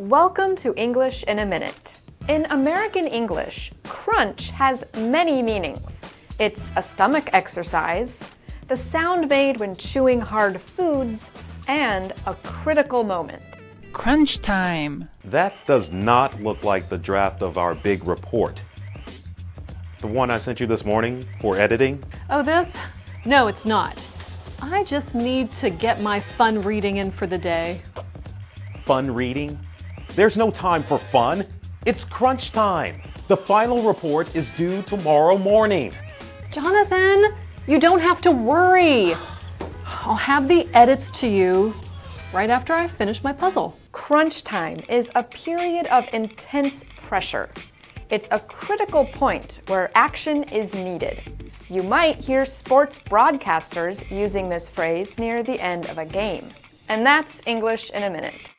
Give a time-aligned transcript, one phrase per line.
[0.00, 1.98] Welcome to English in a Minute.
[2.26, 6.00] In American English, crunch has many meanings.
[6.38, 8.24] It's a stomach exercise,
[8.68, 11.30] the sound made when chewing hard foods,
[11.68, 13.42] and a critical moment.
[13.92, 15.06] Crunch time.
[15.22, 18.64] That does not look like the draft of our big report.
[19.98, 22.02] The one I sent you this morning for editing?
[22.30, 22.74] Oh, this?
[23.26, 24.08] No, it's not.
[24.62, 27.82] I just need to get my fun reading in for the day.
[28.86, 29.58] Fun reading?
[30.16, 31.46] There's no time for fun.
[31.86, 33.00] It's crunch time.
[33.28, 35.92] The final report is due tomorrow morning.
[36.50, 37.32] Jonathan,
[37.68, 39.14] you don't have to worry.
[39.86, 41.74] I'll have the edits to you
[42.32, 43.78] right after I finish my puzzle.
[43.92, 47.48] Crunch time is a period of intense pressure.
[48.10, 51.52] It's a critical point where action is needed.
[51.68, 56.48] You might hear sports broadcasters using this phrase near the end of a game.
[56.88, 58.50] And that's English in a minute.